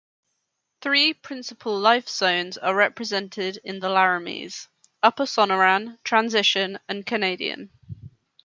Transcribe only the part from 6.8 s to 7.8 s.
and Canadian.